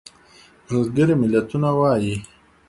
[0.69, 2.15] ملګري ملتونه وایي.